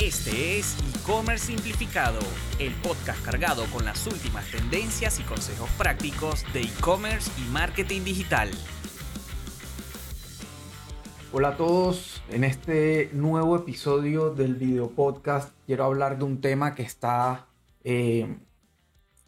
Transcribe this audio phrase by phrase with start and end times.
[0.00, 2.20] Este es E-Commerce Simplificado,
[2.60, 8.48] el podcast cargado con las últimas tendencias y consejos prácticos de e-commerce y marketing digital.
[11.32, 16.76] Hola a todos, en este nuevo episodio del video podcast quiero hablar de un tema
[16.76, 17.48] que está,
[17.82, 18.36] eh,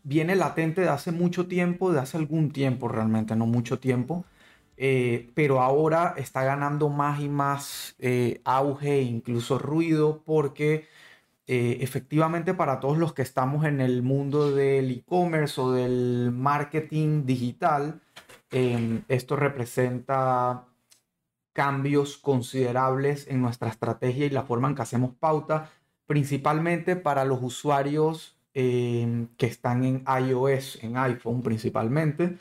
[0.05, 4.25] viene latente de hace mucho tiempo, de hace algún tiempo realmente, no mucho tiempo,
[4.83, 10.89] eh, pero ahora está ganando más y más eh, auge e incluso ruido porque
[11.47, 17.27] eh, efectivamente para todos los que estamos en el mundo del e-commerce o del marketing
[17.27, 18.01] digital,
[18.51, 20.65] em, esto representa
[21.53, 25.71] cambios considerables en nuestra estrategia y la forma en que hacemos pauta,
[26.07, 32.39] principalmente para los usuarios em, que están en iOS, en iPhone principalmente.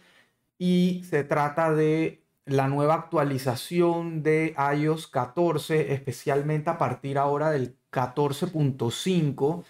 [0.58, 2.19] Y se trata de
[2.49, 9.64] la nueva actualización de iOS 14, especialmente a partir ahora del 14.5.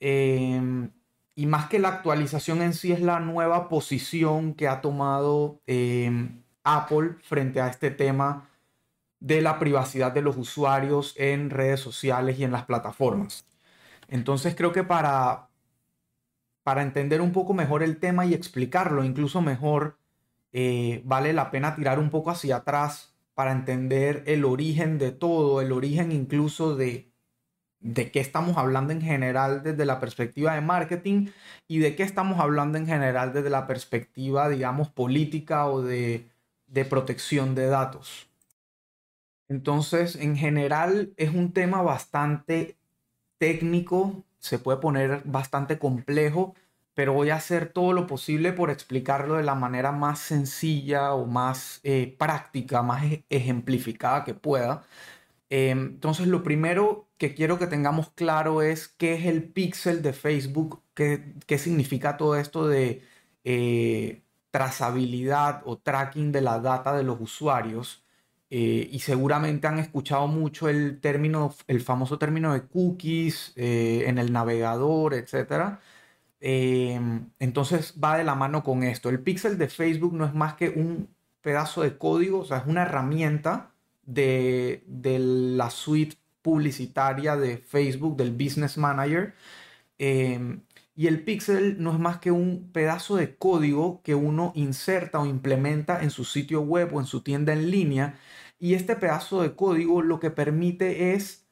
[0.00, 0.90] Em,
[1.34, 6.42] y más que la actualización en sí es la nueva posición que ha tomado em,
[6.64, 8.48] Apple frente a este tema
[9.20, 13.46] de la privacidad de los usuarios en redes sociales y en las plataformas.
[14.08, 15.48] Entonces creo que para,
[16.62, 19.98] para entender un poco mejor el tema y explicarlo incluso mejor,
[20.54, 25.60] eh, vale la pena tirar un poco hacia atrás para entender el origen de todo,
[25.60, 27.10] el origen incluso de,
[27.80, 31.26] de qué estamos hablando en general desde la perspectiva de marketing
[31.66, 36.28] y de qué estamos hablando en general desde la perspectiva, digamos, política o de,
[36.68, 38.28] de protección de datos.
[39.48, 42.76] Entonces, en general es un tema bastante
[43.38, 46.54] técnico, se puede poner bastante complejo,
[46.94, 51.26] pero voy a hacer todo lo posible por explicarlo de la manera más sencilla o
[51.26, 54.84] más eh, práctica, más e-, ejemplificada que pueda.
[55.50, 60.12] Em, entonces, lo primero que quiero que tengamos claro es qué es el pixel de
[60.12, 63.02] Facebook, qué, qué significa todo esto de
[63.44, 68.04] eh, trazabilidad o tracking de la data de los usuarios.
[68.50, 74.32] Eh, y seguramente han escuchado mucho el término, el famoso término de cookies en el
[74.32, 75.80] navegador, etcétera.
[76.46, 79.08] Em, entonces va de la mano con esto.
[79.08, 81.08] El pixel de Facebook no es más que un
[81.40, 83.72] pedazo de código, o sea, es una herramienta
[84.04, 84.82] de,
[85.56, 89.34] la suite publicitaria de Facebook, del Business Manager.
[89.98, 90.60] Em,
[90.94, 95.26] y el pixel no es más que un pedazo de código que uno inserta o
[95.26, 98.18] implementa en su sitio web o en su tienda en línea.
[98.58, 101.46] Y este pedazo de código lo que permite es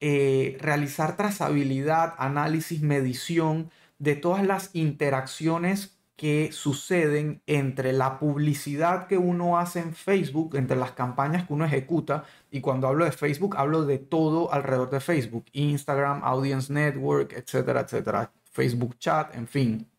[0.00, 9.18] eh, realizar trazabilidad, análisis, medición de todas las interacciones que suceden entre la publicidad que
[9.18, 13.56] uno hace en Facebook, entre las campañas que uno ejecuta, y cuando hablo de Facebook,
[13.56, 19.90] hablo de todo alrededor de Facebook, Instagram, Audience Network, etcétera, etcétera, Facebook Chat, en fin.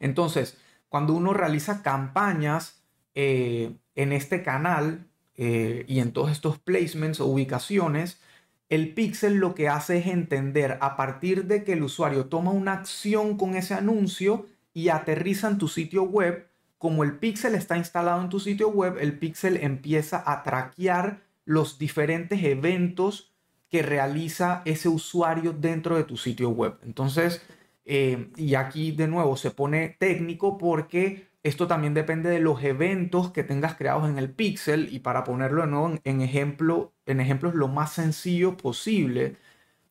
[0.00, 0.56] Entonces,
[0.88, 2.82] cuando uno realiza campañas
[3.14, 8.20] eh, en este canal eh, y en todos estos placements o ubicaciones,
[8.68, 12.72] el pixel lo que hace es entender a partir de que el usuario toma una
[12.72, 18.20] acción con ese anuncio y aterriza en tu sitio web, como el pixel está instalado
[18.20, 23.32] en tu sitio web, el pixel empieza a traquear los diferentes eventos
[23.70, 26.76] que realiza ese usuario dentro de tu sitio web.
[26.84, 27.42] Entonces,
[27.84, 33.30] eh, y aquí de nuevo se pone técnico porque esto también depende de los eventos
[33.30, 37.54] que tengas creados en el pixel y para ponerlo de nuevo en, ejemplo, en ejemplos
[37.54, 39.36] lo más sencillo posible,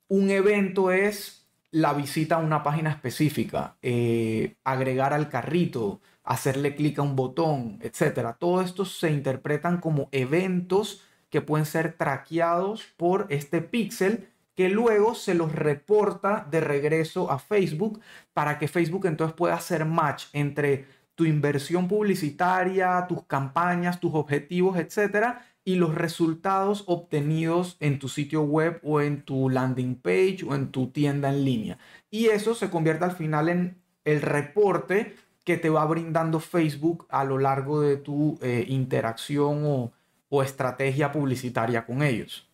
[0.08, 7.00] un evento es la visita a una página específica, eh, agregar al carrito, hacerle clic
[7.00, 8.36] a un botón, etc.
[8.38, 15.16] Todo esto se interpretan como eventos que pueden ser traqueados por este pixel que luego
[15.16, 18.02] se los reporta de regreso a Facebook
[18.34, 24.78] para que Facebook entonces pueda hacer match entre tu inversión publicitaria, tus campañas, tus objetivos,
[24.78, 30.54] etcétera, y los resultados obtenidos en tu sitio web o en tu landing page o
[30.54, 31.78] en tu tienda en línea.
[32.12, 37.24] Y eso se convierte al final en el reporte que te va brindando Facebook a
[37.24, 39.92] lo largo de tu eh, interacción o,
[40.30, 42.48] o estrategia publicitaria con ellos.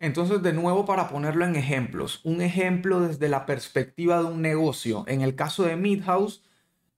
[0.00, 5.04] Entonces, de nuevo, para ponerlo en ejemplos, un ejemplo desde la perspectiva de un negocio.
[5.08, 6.42] En el caso de Midhouse,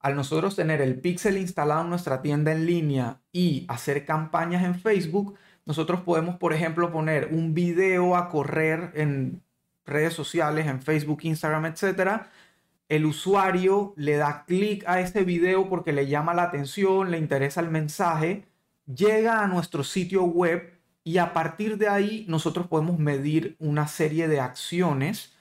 [0.01, 4.75] al nosotros tener el pixel instalado en nuestra tienda en línea y hacer campañas en
[4.75, 9.43] Facebook, nosotros podemos, por ejemplo, poner un video a correr en
[9.85, 12.23] redes sociales, en Facebook, Instagram, etc.
[12.89, 17.61] El usuario le da clic a ese video porque le llama la atención, le interesa
[17.61, 18.45] el mensaje,
[18.85, 24.27] llega a nuestro sitio web y a partir de ahí nosotros podemos medir una serie
[24.27, 25.33] de acciones,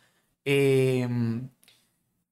[0.44, 1.48] em,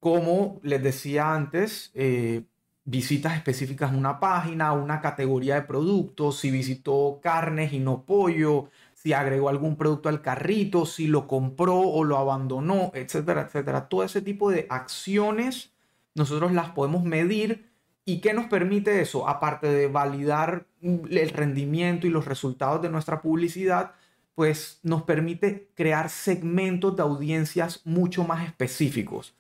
[0.01, 2.45] como les decía antes, eh,
[2.85, 8.71] visitas específicas a una página, una categoría de productos, si visitó carnes y no pollo,
[8.95, 13.89] si agregó algún producto al carrito, si lo compró o lo abandonó, etcétera, etcétera.
[13.89, 15.73] Todo ese tipo de acciones
[16.15, 17.71] nosotros las podemos medir
[18.05, 23.21] y qué nos permite eso, aparte de validar el rendimiento y los resultados de nuestra
[23.21, 23.93] publicidad,
[24.35, 29.35] pues nos permite crear segmentos de audiencias mucho más específicos.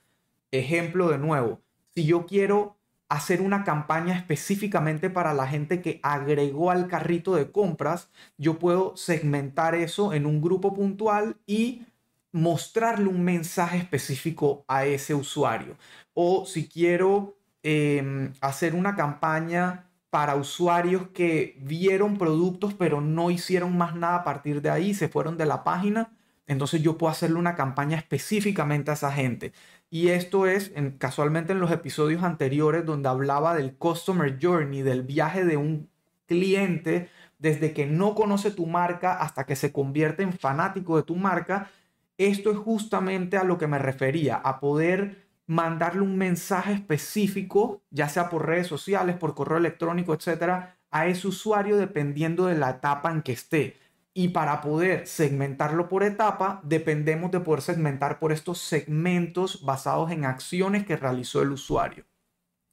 [0.51, 1.61] Ejemplo de nuevo,
[1.95, 2.79] si yo quiero
[3.09, 8.97] hacer una campaña específicamente para la gente que agregó al carrito de compras, yo puedo
[8.97, 11.87] segmentar eso en un grupo puntual y
[12.33, 15.77] mostrarle un mensaje específico a ese usuario.
[16.15, 23.77] O si quiero em, hacer una campaña para usuarios que vieron productos pero no hicieron
[23.77, 26.13] más nada a partir de ahí, se fueron de la página,
[26.47, 29.53] entonces yo puedo hacerle una campaña específicamente a esa gente.
[29.91, 35.03] Y esto es en, casualmente en los episodios anteriores donde hablaba del Customer Journey, del
[35.03, 35.89] viaje de un
[36.27, 37.09] cliente
[37.39, 41.71] desde que no conoce tu marca hasta que se convierte en fanático de tu marca.
[42.19, 48.09] Esto es justamente a lo que me refería, a poder mandarle un mensaje específico, ya
[48.09, 53.11] sea por redes sociales, por correo electrónico, etcétera, a ese usuario dependiendo de la etapa
[53.11, 53.77] en que esté.
[54.19, 60.25] Y para poder segmentarlo por etapa, dependemos de poder segmentar por estos segmentos basados en
[60.25, 62.05] acciones que realizó el usuario.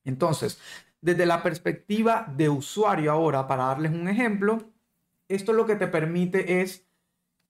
[0.03, 0.59] Entonces,
[1.01, 4.71] desde la perspectiva de usuario ahora, para darles un ejemplo,
[5.27, 6.88] esto lo que te permite es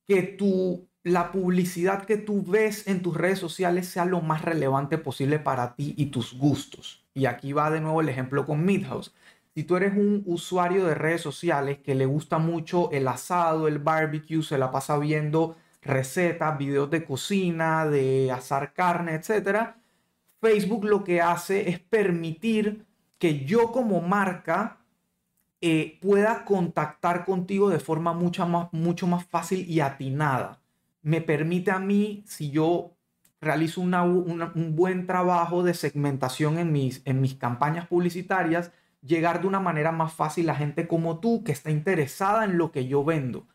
[0.05, 4.97] que tu, la publicidad que tú ves en tus redes sociales sea lo más relevante
[4.97, 7.05] posible para ti y tus gustos.
[7.13, 9.13] Y aquí va de nuevo el ejemplo con Midhouse
[9.55, 13.79] si tú eres un usuario de redes sociales que le gusta mucho el asado, el
[13.79, 19.75] barbecue, se la pasa viendo recetas, videos de cocina, de asar carne, etc.,
[20.41, 22.85] Facebook lo que hace es permitir
[23.17, 24.79] que yo como marca
[25.61, 30.61] eh, pueda contactar contigo de forma mucho más, mucho más fácil y atinada.
[31.01, 32.91] Me permite a mí, si yo
[33.39, 38.71] realizo un buen trabajo de segmentación en mis, en mis campañas publicitarias,
[39.05, 42.71] llegar de una manera más fácil a gente como tú que está interesada en lo
[42.71, 43.47] que yo vendo.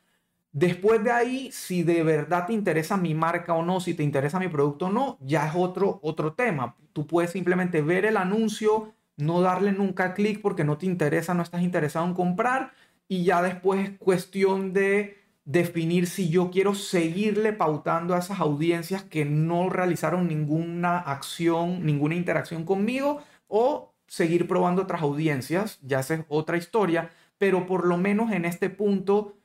[0.52, 4.40] Después de ahí, si de verdad te interesa mi marca o no, si te interesa
[4.40, 6.76] mi producto o no, ya es otro, otro tema.
[6.92, 11.42] Tú puedes simplemente ver el anuncio, no darle nunca clic porque no te interesa, no
[11.42, 12.72] estás interesado en comprar
[13.06, 19.02] y ya después es cuestión de definir si yo quiero seguirle pautando a esas audiencias
[19.02, 26.12] que no realizaron ninguna acción, ninguna interacción conmigo o seguir probando otras audiencias, ya es
[26.26, 29.36] otra historia, pero por lo menos en este punto,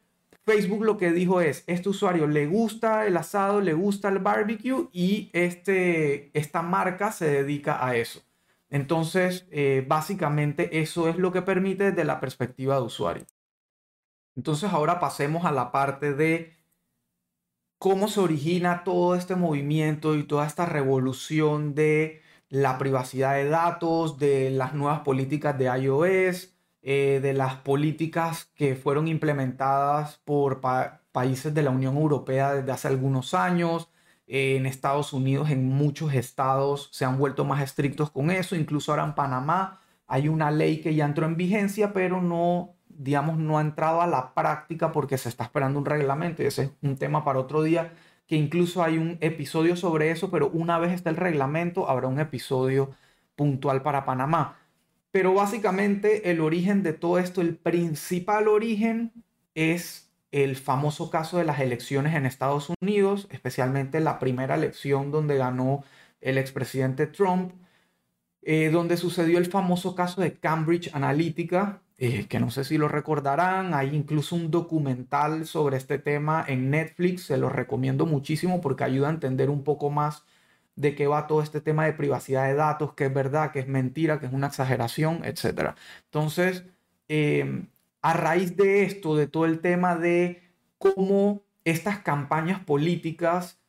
[0.43, 4.89] Facebook lo que dijo es, este usuario le gusta el asado, le gusta el barbecue
[4.91, 8.23] y este, esta marca se dedica a eso.
[8.71, 13.25] Entonces, eh, básicamente eso es lo que permite desde la perspectiva de usuario.
[14.35, 16.53] Entonces, ahora pasemos a la parte de
[17.77, 24.17] cómo se origina todo este movimiento y toda esta revolución de la privacidad de datos,
[24.17, 30.61] de las nuevas políticas de iOS, eh, de las políticas que fueron implementadas por
[31.11, 33.89] países de la Unión Europea desde hace algunos años.
[34.27, 38.55] Eh, en Estados Unidos, en muchos estados se han vuelto más estrictos con eso.
[38.55, 43.37] Incluso ahora en Panamá hay una ley que ya entró en vigencia, pero no, digamos,
[43.37, 46.71] no ha entrado a la práctica porque se está esperando un reglamento y ese es
[46.81, 47.93] un tema para otro día
[48.27, 52.19] que incluso hay un episodio sobre eso, pero una vez está el reglamento, habrá un
[52.19, 52.91] episodio
[53.35, 54.57] puntual para Panamá.
[55.11, 59.13] Pero básicamente el origen de todo esto, el principal origen
[59.53, 65.37] es el famoso caso de las elecciones en Estados Unidos, especialmente la primera elección donde
[65.37, 65.85] ganó
[66.19, 67.53] el expresidente Trump,
[68.41, 72.87] eh, donde sucedió el famoso caso de Cambridge Analytica, eh, que no sé si lo
[72.89, 78.83] recordarán, hay incluso un documental sobre este tema en Netflix, se lo recomiendo muchísimo porque
[78.83, 80.25] ayuda a entender un poco más
[80.75, 83.67] de qué va todo este tema de privacidad de datos, qué es verdad, qué es
[83.67, 85.75] mentira, qué es una exageración, etc.
[86.05, 86.65] Entonces,
[87.07, 87.67] em,
[88.01, 90.41] a raíz de esto, de todo el tema de
[90.77, 93.59] cómo estas campañas políticas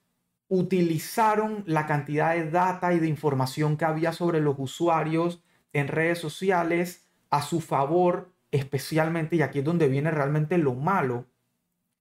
[0.49, 5.43] utilizaron la cantidad de data y de información que había sobre los usuarios
[5.73, 11.27] en redes sociales, a su favor, especialmente, y aquí es donde viene realmente lo malo,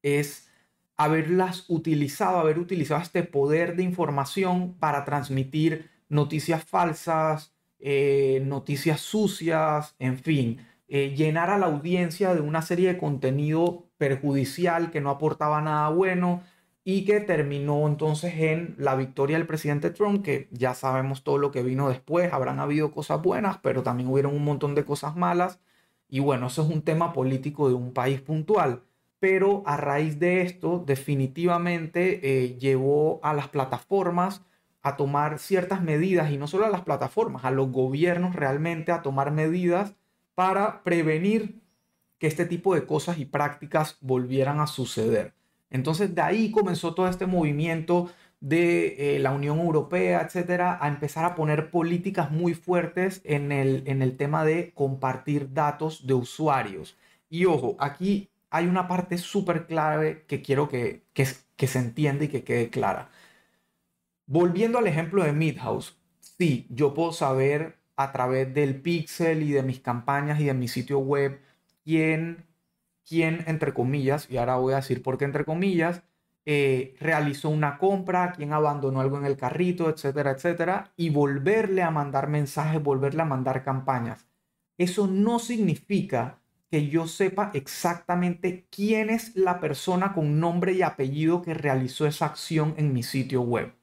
[0.01, 0.49] es
[0.97, 9.95] haberlas utilizado, haber utilizado este poder de información para transmitir noticias falsas, eh, noticias sucias,
[9.99, 15.09] en fin, eh, llenar a la audiencia de una serie de contenido perjudicial que no
[15.09, 16.43] aportaba nada bueno
[16.87, 21.51] y que terminó entonces en la victoria del presidente Trump, que ya sabemos todo lo
[21.51, 25.59] que vino después, habrán habido cosas buenas, pero también hubieron un montón de cosas malas.
[26.07, 28.83] Y bueno, eso es un tema político de un país puntual.
[29.19, 34.43] Pero a raíz de esto, definitivamente eh, llevó a las plataformas
[34.83, 39.01] a tomar ciertas medidas, y no solo a las plataformas, a los gobiernos realmente a
[39.01, 39.95] tomar medidas
[40.35, 41.63] para prevenir
[42.19, 45.33] que este tipo de cosas y prácticas volvieran a suceder.
[45.69, 51.25] Entonces de ahí comenzó todo este movimiento de eh, la Unión Europea, etcétera, a empezar
[51.25, 56.97] a poner políticas muy fuertes en el, en el tema de compartir datos de usuarios.
[57.29, 62.25] Y ojo, aquí hay una parte súper clave que quiero que, que, que se entienda
[62.25, 63.09] y que quede clara.
[64.27, 69.63] Volviendo al ejemplo de Midhouse, sí, yo puedo saber a través del pixel y de
[69.63, 71.39] mis campañas y de mi sitio web
[71.83, 72.45] quién,
[73.07, 76.03] quién entre comillas, y ahora voy a decir por qué entre comillas,
[76.45, 81.91] eh, realizó una compra, quién abandonó algo en el carrito, etcétera, etcétera, y volverle a
[81.91, 84.27] mandar mensajes, volverle a mandar campañas.
[84.77, 91.41] Eso no significa que yo sepa exactamente quién es la persona con nombre y apellido
[91.41, 93.73] que realizó esa acción en mi sitio web.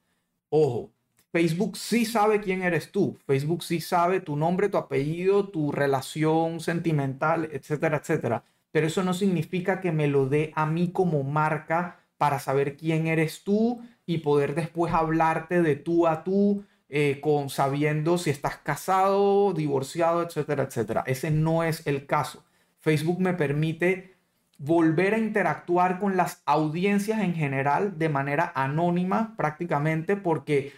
[0.49, 0.91] Ojo,
[1.31, 3.17] Facebook sí sabe quién eres tú.
[3.25, 8.43] Facebook sí sabe tu nombre, tu apellido, tu relación sentimental, etcétera, etcétera.
[8.73, 13.05] Pero eso no significa que me lo dé a mí como marca para saber quién
[13.05, 18.57] eres tú y poder después hablarte de tú a tú, eh, con sabiendo si estás
[18.57, 21.03] casado, divorciado, etcétera, etcétera.
[21.05, 22.43] Ese no es el caso.
[22.79, 24.15] Facebook me permite
[24.57, 30.73] volver a interactuar con las audiencias en general de manera anónima prácticamente porque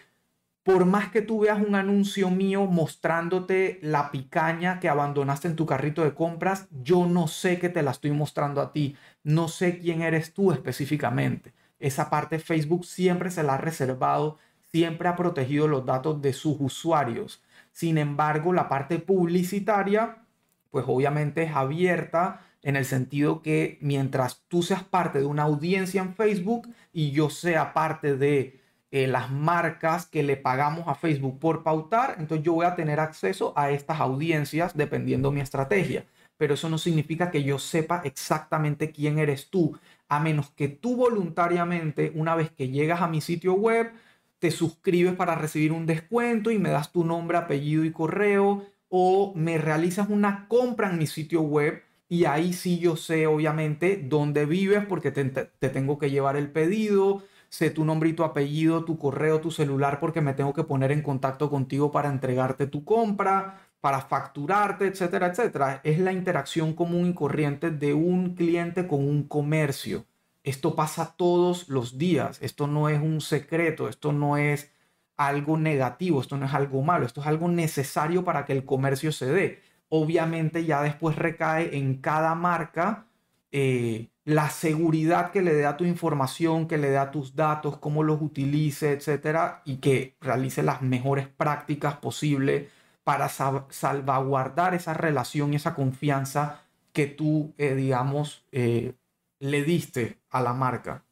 [0.66, 5.68] por más que tú veas un anuncio mío mostrándote la picaña que abandonaste en tu
[5.68, 9.78] carrito de compras, yo no sé que te la estoy mostrando a ti, no sé
[9.78, 11.54] quién eres tú específicamente.
[11.78, 14.40] Esa parte Facebook siempre se la ha reservado,
[14.72, 17.44] siempre ha protegido los datos de sus usuarios.
[17.72, 20.24] Sin embargo, la parte publicitaria,
[20.72, 26.02] pues obviamente es abierta en el sentido que mientras tú seas parte de una audiencia
[26.02, 28.65] en Facebook y yo sea parte de
[28.96, 33.02] eh, las marcas que le pagamos a Facebook por pautar, entonces yo voy a tener
[33.02, 36.06] acceso a estas audiencias dependiendo mi estrategia.
[36.38, 40.96] Pero eso no significa que yo sepa exactamente quién eres tú, a menos que tú
[40.96, 43.92] voluntariamente, una vez que llegas a mi sitio web,
[44.40, 49.34] te suscribes para recibir un descuento y me das tu nombre, apellido y correo, o
[49.36, 54.46] me realizas una compra en mi sitio web y ahí sí yo sé obviamente dónde
[54.46, 55.25] vives porque te,
[55.70, 57.24] tengo que llevar el pedido,
[57.56, 60.92] sé tu nombre y tu apellido, tu correo, tu celular porque me tengo que poner
[60.92, 65.80] en contacto contigo para entregarte tu compra, para facturarte, etcétera, etcétera.
[65.84, 70.06] Es la interacción común y corriente de un cliente con un comercio.
[70.44, 74.72] Esto pasa todos los días, esto no es un secreto, esto no es
[75.16, 79.12] algo negativo, esto no es algo malo, esto es algo necesario para que el comercio
[79.12, 83.08] se dé obviamente ya después recae en cada marca
[83.52, 87.77] eh, la seguridad que le dé a tu información, que le dé a tus datos,
[87.77, 92.70] cómo los utilice, etcétera, y que realice las mejores prácticas posibles
[93.03, 98.96] para salvaguardar esa relación y esa confianza que tú, eh, digamos, eh,
[99.39, 101.03] le diste a la marca.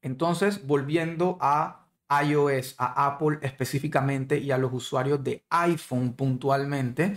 [0.00, 1.86] Entonces, volviendo a
[2.24, 7.16] iOS, a Apple específicamente y a los usuarios de iPhone puntualmente,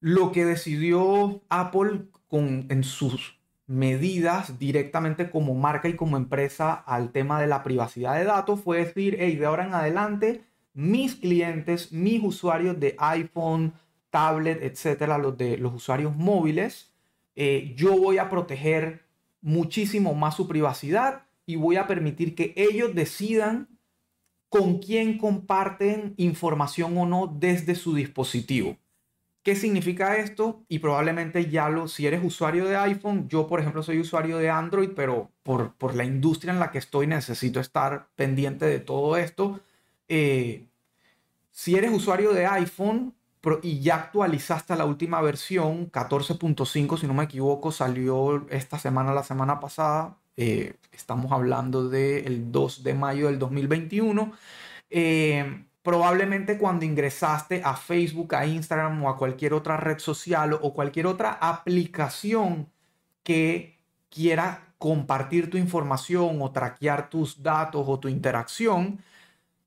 [0.00, 3.39] lo que decidió Apple con, en sus
[3.70, 8.78] medidas directamente como marca y como empresa al tema de la privacidad de datos fue
[8.78, 10.42] decir, hey, de ahora en adelante,
[10.74, 13.72] mis clientes, mis usuarios de iPhone,
[14.10, 16.90] tablet, etcétera, los de los usuarios móviles,
[17.36, 19.04] eh, yo voy a proteger
[19.40, 23.68] muchísimo más su privacidad y voy a permitir que ellos decidan
[24.48, 28.76] con quién comparten información o no desde su dispositivo.
[29.42, 30.64] ¿Qué significa esto?
[30.68, 34.50] Y probablemente ya lo, si eres usuario de iPhone, yo por ejemplo soy usuario de
[34.50, 39.16] Android, pero por, por la industria en la que estoy necesito estar pendiente de todo
[39.16, 39.60] esto.
[40.08, 40.66] Eh,
[41.50, 43.14] si eres usuario de iPhone
[43.62, 49.22] y ya actualizaste la última versión, 14.5 si no me equivoco, salió esta semana, la
[49.22, 54.32] semana pasada, eh, estamos hablando del 2 de mayo del 2021.
[54.90, 60.74] Eh, probablemente cuando ingresaste a Facebook, a Instagram o a cualquier otra red social o
[60.74, 62.70] cualquier otra aplicación
[63.22, 69.00] que quiera compartir tu información o traquear tus datos o tu interacción,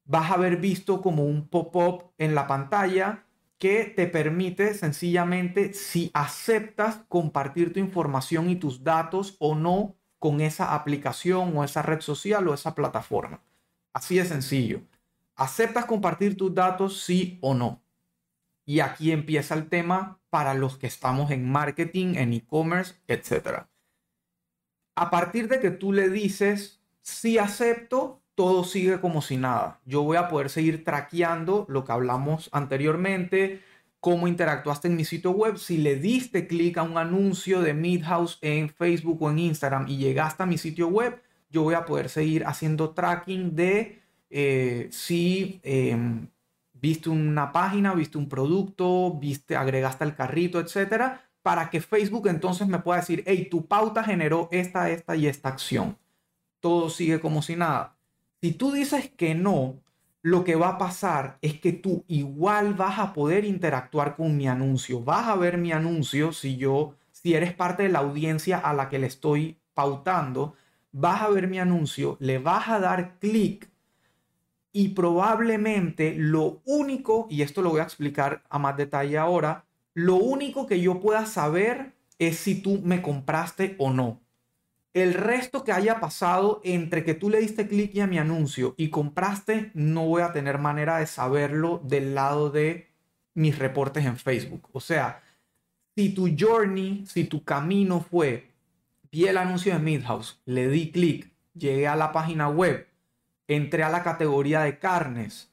[0.05, 3.23] vas a haber visto como un pop-up en la pantalla
[3.57, 10.41] que te permite sencillamente si aceptas compartir tu información y tus datos o no con
[10.41, 13.41] esa aplicación o esa red social o esa plataforma.
[13.93, 14.81] Así de sencillo.
[15.43, 17.83] ¿Aceptas compartir tus datos sí o no?
[18.65, 23.65] Y aquí empieza el tema para los que estamos en marketing, en e-commerce, etc.
[24.95, 29.81] A partir de que tú le dices sí acepto, todo sigue como si nada.
[29.83, 33.61] Yo voy a poder seguir traqueando lo que hablamos anteriormente,
[33.99, 35.57] cómo interactuaste en mi sitio web.
[35.57, 39.97] Si le diste clic a un anuncio de Midhouse en Facebook o en Instagram y
[39.97, 44.02] llegaste a mi sitio web, yo voy a poder seguir haciendo tracking de
[44.35, 46.27] eh, si em,
[46.73, 52.67] viste una página, viste un producto, viste, agregaste al carrito, etcétera, para que Facebook entonces
[52.67, 55.97] me pueda decir, hey, tu pauta generó esta, esta y esta acción.
[56.59, 57.95] Todo sigue como si nada.
[58.41, 59.75] Si tú dices que no,
[60.23, 64.47] lo que va a pasar es que tú igual vas a poder interactuar con mi
[64.47, 65.01] anuncio.
[65.01, 68.89] Vas a ver mi anuncio si yo, si eres parte de la audiencia a la
[68.89, 70.55] que le estoy pautando,
[70.91, 73.69] vas a ver mi anuncio, le vas a dar clic
[74.73, 80.15] y probablemente lo único, y esto lo voy a explicar a más detalle ahora, lo
[80.15, 84.19] único que yo pueda saber es si tú me compraste o no.
[84.93, 88.89] El resto que haya pasado entre que tú le diste clic a mi anuncio y
[88.89, 92.89] compraste, no voy a tener manera de saberlo del lado de
[93.35, 94.69] mis reportes en Facebook.
[94.71, 95.21] O sea,
[95.95, 98.51] si tu journey, si tu camino fue,
[99.11, 102.87] vi el anuncio de Midhouse, le di clic, llegué a la página web,
[103.47, 105.51] entré a la categoría de carnes,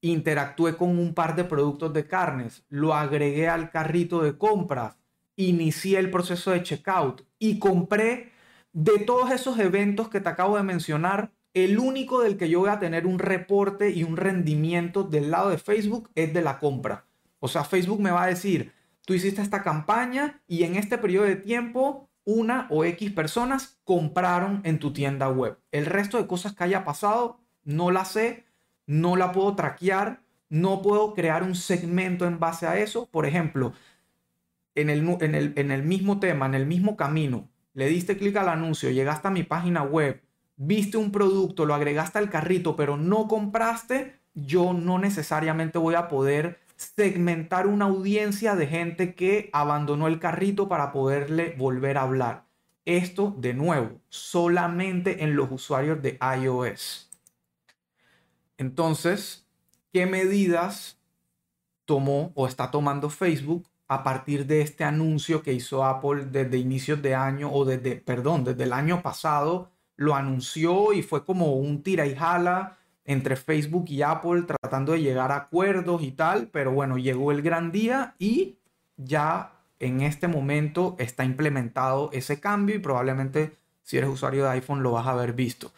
[0.00, 4.96] interactué con un par de productos de carnes, lo agregué al carrito de compras,
[5.36, 8.32] inicié el proceso de checkout y compré
[8.72, 12.70] de todos esos eventos que te acabo de mencionar, el único del que yo voy
[12.70, 17.06] a tener un reporte y un rendimiento del lado de Facebook es de la compra.
[17.40, 18.72] O sea, Facebook me va a decir,
[19.04, 24.60] tú hiciste esta campaña y en este periodo de tiempo una o X personas compraron
[24.64, 25.58] en tu tienda web.
[25.72, 28.44] El resto de cosas que haya pasado no la sé,
[28.86, 33.06] no la puedo traquear, no puedo crear un segmento en base a eso.
[33.06, 33.72] Por ejemplo,
[34.74, 38.36] en el, en el, en el mismo tema, en el mismo camino, le diste clic
[38.36, 40.22] al anuncio, llegaste a mi página web,
[40.56, 46.08] viste un producto, lo agregaste al carrito, pero no compraste, yo no necesariamente voy a
[46.08, 52.46] poder segmentar una audiencia de gente que abandonó el carrito para poderle volver a hablar.
[52.86, 57.10] Esto, de nuevo, solamente en los usuarios de iOS.
[58.56, 59.46] Entonces,
[59.92, 60.98] ¿qué medidas
[61.84, 67.02] tomó o está tomando Facebook a partir de este anuncio que hizo Apple desde inicios
[67.02, 71.82] de año o desde, perdón, desde el año pasado, lo anunció y fue como un
[71.82, 72.78] tira y jala
[73.10, 77.42] entre Facebook y Apple tratando de llegar a acuerdos y tal, pero bueno, llegó el
[77.42, 78.58] gran día y
[78.96, 84.84] ya en este momento está implementado ese cambio y probablemente si eres usuario de iPhone
[84.84, 85.72] lo vas a haber visto.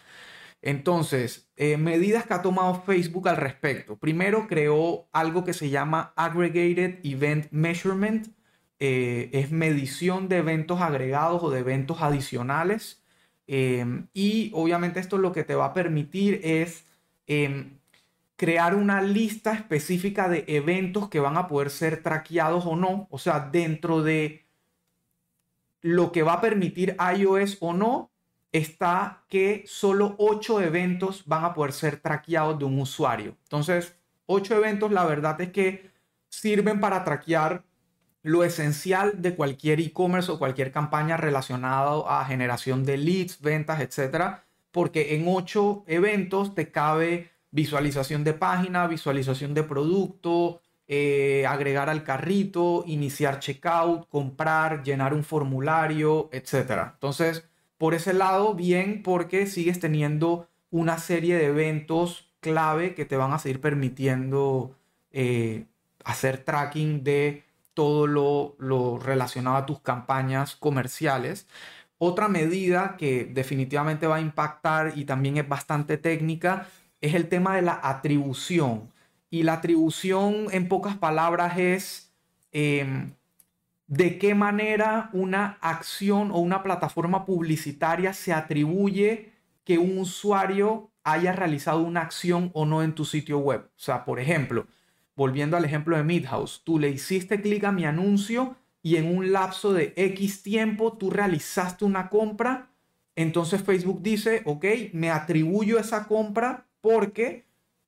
[0.61, 3.97] Entonces, eh, medidas que ha tomado Facebook al respecto.
[3.97, 8.29] Primero, creó algo que se llama Aggregated Event Measurement.
[8.79, 13.03] Eh, es medición de eventos agregados o de eventos adicionales.
[13.47, 16.85] Em, y obviamente esto lo que te va a permitir es
[18.37, 23.07] crear una lista específica de eventos que van a poder ser traqueados o no.
[23.11, 24.47] O sea, dentro de
[25.81, 28.11] lo que va a permitir iOS o no,
[28.53, 33.37] está que solo ocho eventos van a poder ser traqueados de un usuario.
[33.45, 35.91] Entonces, ocho eventos, la verdad es que
[36.29, 37.65] sirven para traquear
[38.23, 44.45] lo esencial de cualquier e-commerce o cualquier campaña relacionada a generación de leads, ventas, etcétera,
[44.73, 52.03] porque en ocho eventos te cabe visualización de página, visualización de producto, eh, agregar al
[52.03, 56.93] carrito, iniciar checkout, comprar, llenar un formulario, etcétera.
[56.95, 63.17] Entonces, por ese lado, bien, porque sigues teniendo una serie de eventos clave que te
[63.17, 64.75] van a seguir permitiendo
[65.13, 65.67] eh,
[66.05, 71.47] hacer tracking de todo lo, lo relacionado a tus campañas comerciales.
[72.05, 76.67] Otra medida que definitivamente va a impactar y también es bastante técnica
[77.01, 78.91] es el tema de la atribución.
[79.31, 82.13] Y la atribución, en pocas palabras, es
[82.51, 83.15] em,
[83.87, 89.31] de qué manera una acción o una plataforma publicitaria se atribuye
[89.63, 93.71] que un usuario haya realizado una acción o no en tu sitio web.
[93.77, 94.67] O sea, por ejemplo,
[95.15, 99.33] volviendo al ejemplo de Midhouse, tú le hiciste clic a mi anuncio y en un
[99.33, 102.71] lapso de X tiempo tú realizaste una compra,
[103.15, 107.45] entonces Facebook dice, ok, me atribuyo esa compra porque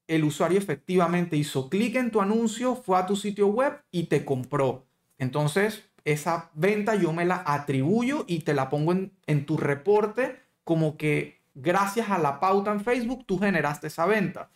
[0.07, 4.25] el usuario efectivamente hizo clic en tu anuncio, fue a tu sitio web y te
[4.25, 4.87] compró.
[5.19, 10.41] Entonces, esa venta yo me la atribuyo y te la pongo en, en tu reporte
[10.63, 14.51] como que gracias a la pauta en Facebook tú generaste esa venta.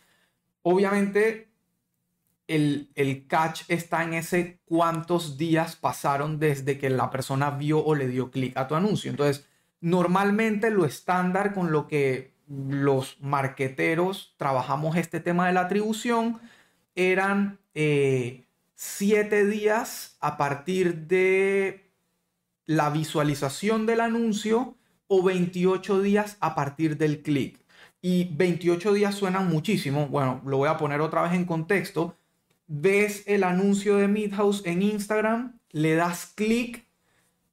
[0.61, 1.48] Obviamente
[2.49, 7.95] el, el, catch está en ese cuántos días pasaron desde que la persona vio o
[7.95, 9.09] le dio clic a tu anuncio.
[9.09, 9.47] Entonces,
[9.79, 16.39] normalmente lo estándar con lo que los marqueteros trabajamos este tema de la atribución
[16.95, 21.91] eran eh, siete días a partir de
[22.65, 24.75] la visualización del anuncio
[25.07, 27.59] o 28 días a partir del clic.
[28.01, 30.07] Y 28 días suenan muchísimo.
[30.07, 32.15] Bueno, lo voy a poner otra vez en contexto.
[32.71, 36.85] Ves el anuncio de Midhouse en Instagram, le das clic.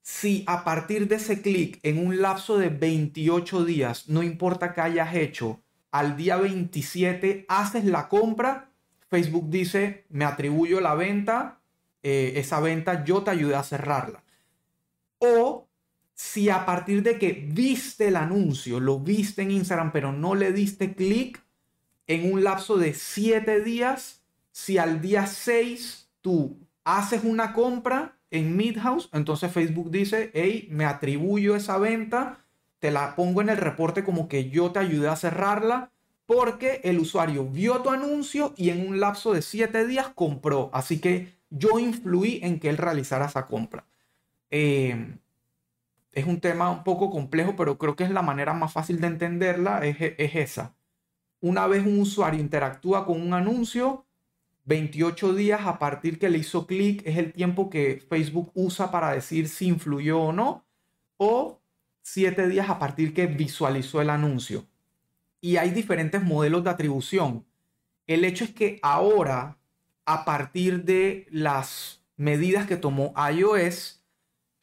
[0.03, 4.83] Si a partir de ese clic en un lapso de 28 días, no importa que
[4.83, 8.71] hayas hecho, al día 27 haces la compra,
[9.09, 11.61] Facebook dice, me atribuyo la venta,
[12.03, 14.23] eh, esa venta yo te ayudé a cerrarla.
[15.17, 15.67] O
[16.13, 20.53] si a partir de que viste el anuncio, lo viste en Instagram, pero no le
[20.53, 21.43] diste clic,
[22.07, 24.26] en un lapso de 7 días,
[24.57, 30.87] si al día 6 tú haces una compra en Midhouse, entonces Facebook dice, hey, me
[30.87, 32.39] atribuyo esa venta,
[32.79, 35.91] te la pongo en el reporte como que yo te ayudé a cerrarla,
[36.25, 40.71] porque el usuario vio tu anuncio y en un lapso de 7 días compró.
[40.73, 43.85] Así que yo influí en que él realizara esa compra.
[44.51, 45.19] Eh,
[46.13, 49.09] es un tema un poco complejo, pero creo que es la manera más fácil de
[49.09, 50.75] entenderla, es, esa.
[51.43, 54.06] Una vez un usuario interactúa con un anuncio,
[54.67, 59.13] 28 días a partir que le hizo clic es el tiempo que Facebook usa para
[59.13, 60.65] decir si influyó o no,
[61.17, 61.61] o
[62.03, 64.67] 7 días a partir que visualizó el anuncio.
[65.41, 67.47] Y hay diferentes modelos de atribución.
[68.07, 69.59] El hecho es que ahora,
[70.05, 74.05] a partir de las medidas que tomó iOS,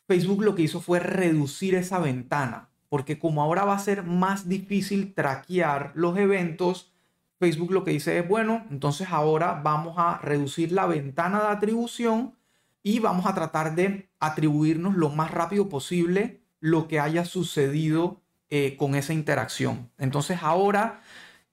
[0.08, 4.50] Facebook lo que hizo fue reducir esa ventana, porque como ahora va a ser más
[4.50, 6.93] difícil traquear los eventos,
[7.40, 12.36] Facebook lo que dice es, bueno, entonces ahora vamos a reducir la ventana de atribución
[12.82, 18.78] y vamos a tratar de atribuirnos lo más rápido posible lo que haya sucedido eh,
[18.78, 19.92] con esa interacción.
[19.98, 21.02] Entonces ahora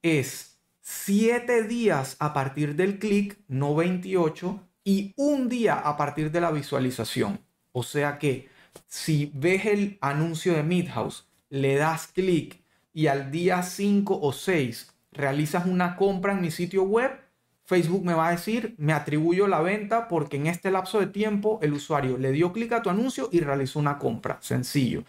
[0.03, 6.41] es 7 días a partir del clic, no 28, y un día a partir de
[6.41, 7.41] la visualización.
[7.73, 8.49] O sea que
[8.87, 12.63] si ves el anuncio de Midhouse, le das clic
[12.93, 17.13] y al día 5 o 6 realizas una compra en mi sitio web,
[17.65, 21.59] Facebook me va a decir, me atribuyo la venta porque en este lapso de tiempo
[21.63, 24.39] el usuario le dio clic a tu anuncio y realizó una compra.
[24.41, 25.05] Sencillo.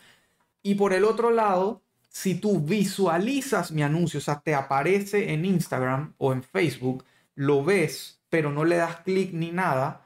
[0.61, 5.45] Y por el otro lado, si tú visualizas mi anuncio, o sea, te aparece en
[5.45, 7.03] Instagram o en Facebook,
[7.35, 10.03] lo ves, pero no le das clic ni nada,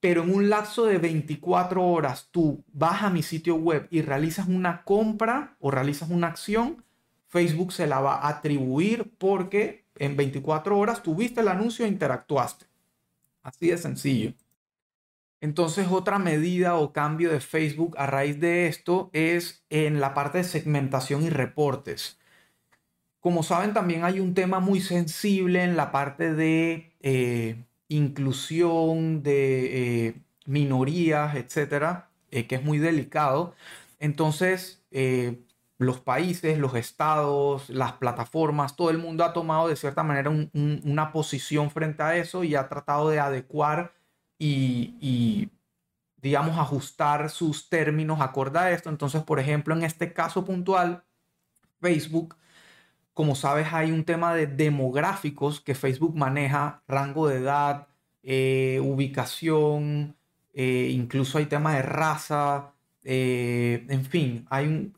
[0.00, 4.48] pero en un lapso de 24 horas tú vas a mi sitio web y realizas
[4.48, 6.82] una compra o realizas una acción,
[7.30, 12.66] Facebook se la va a atribuir porque en 24 horas tuviste el anuncio e interactuaste.
[13.42, 14.34] Así de sencillo.
[15.40, 20.38] Entonces otra medida o cambio de Facebook a raíz de esto es en la parte
[20.38, 22.18] de segmentación y reportes.
[23.20, 30.08] Como saben, también hay un tema muy sensible en la parte de eh, inclusión de
[30.08, 30.14] eh,
[30.46, 33.54] minorías, etcétera, eh, que es muy delicado.
[33.98, 34.82] Entonces,
[35.80, 41.12] los países, los estados, las plataformas, todo el mundo ha tomado de cierta manera una
[41.12, 43.94] posición frente a eso y ha tratado de adecuar
[44.38, 45.50] y,
[46.18, 48.90] digamos, ajustar sus términos acorde a esto.
[48.90, 51.04] Entonces, por ejemplo, en este caso puntual,
[51.80, 52.36] Facebook
[53.14, 57.88] como sabes, hay un tema de demográficos que Facebook maneja, rango de edad,
[58.22, 60.16] eh, ubicación,
[60.54, 62.72] eh, incluso hay temas de raza,
[63.04, 64.92] eh, en fin, hay un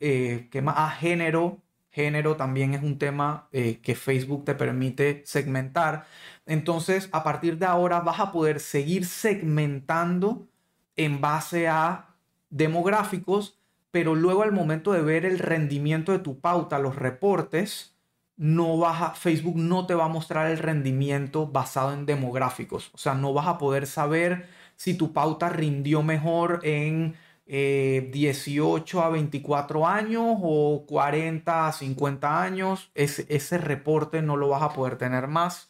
[0.50, 1.58] tema a ah, género.
[1.90, 6.06] Género también es un tema que Facebook te permite segmentar.
[6.46, 10.48] Entonces, a partir de ahora vas a poder seguir segmentando
[10.96, 12.14] en base a
[12.48, 13.58] demográficos,
[13.90, 17.92] pero luego al momento de ver el rendimiento de tu pauta, los reportes,
[18.36, 22.90] no vas Facebook no te va a mostrar el rendimiento basado en demográficos.
[22.94, 27.14] O sea, no vas a poder saber si tu pauta rindió mejor en
[27.52, 32.90] 18 eh, a 24 años o 40 a 50 años.
[32.94, 35.68] Ese, reporte no lo vas a poder tener más.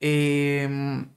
[0.00, 1.10] Em,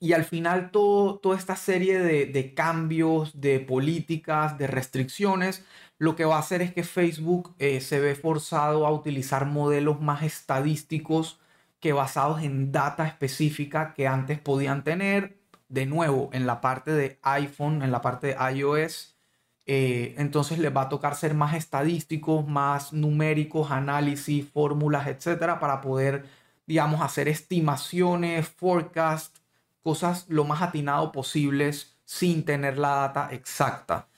[0.00, 5.64] y al final toda esta serie de, de cambios, de políticas, de restricciones,
[5.98, 10.00] lo que va a hacer es que Facebook eh, se ve forzado a utilizar modelos
[10.00, 11.40] más estadísticos
[11.80, 15.37] que basados en data específica que antes podían tener.
[15.68, 19.18] De nuevo, en la parte de iPhone, en la parte de iOS,
[19.66, 25.82] eh, entonces les va a tocar ser más estadísticos, más numéricos, análisis, fórmulas, etcétera, para
[25.82, 26.24] poder,
[26.66, 29.36] digamos, hacer estimaciones, forecast,
[29.82, 34.08] cosas lo más atinado posibles sin tener la data exacta.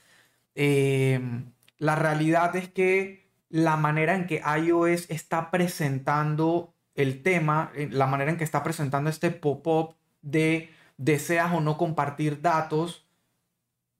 [0.55, 7.89] Em, la realidad es que la manera en que iOS está presentando el tema, eh,
[7.91, 13.07] la manera en que está presentando este pop-up de deseas o no compartir datos,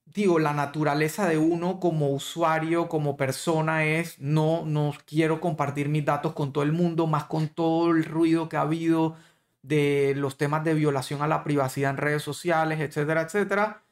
[0.05, 6.05] digo, la naturaleza de uno como usuario, como persona es, no, no quiero compartir mis
[6.05, 9.15] datos con todo el mundo, más con todo el ruido que ha habido
[9.63, 13.83] de los temas de violación a la privacidad en redes sociales, etcétera, etcétera.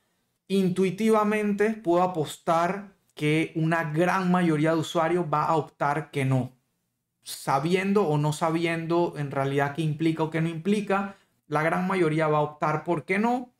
[0.47, 6.53] Intuitivamente puedo apostar que una gran mayoría de usuarios va a optar que no.
[7.23, 11.18] Sabiendo o no sabiendo en realidad qué implica o qué no implica,
[11.49, 13.51] la gran mayoría va a optar por que no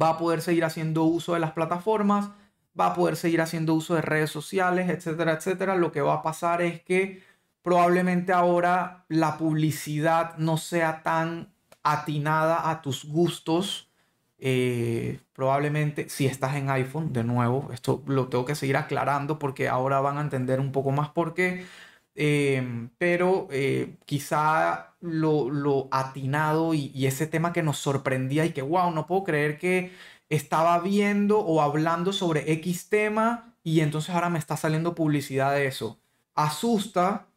[0.00, 2.30] va a poder seguir haciendo uso de las plataformas,
[2.78, 5.76] va a poder seguir haciendo uso de redes sociales, etcétera, etcétera.
[5.76, 7.22] Lo que va a pasar es que
[7.62, 13.90] probablemente ahora la publicidad no sea tan atinada a tus gustos.
[14.38, 19.68] Eh, probablemente si estás en iPhone, de nuevo, esto lo tengo que seguir aclarando porque
[19.68, 21.66] ahora van a entender un poco más por qué.
[22.14, 28.90] Em, pero eh, quizá lo, atinado y, ese tema que nos sorprendía y que, wow,
[28.90, 29.92] no puedo creer que
[30.28, 35.66] estaba viendo o hablando sobre X tema y entonces ahora me está saliendo publicidad de
[35.66, 36.00] eso.
[36.34, 37.28] Asusta,